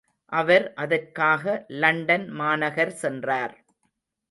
[0.31, 1.43] அவர் அதற்காக
[1.75, 3.55] லண்டன் மாநகர் சென்றார்.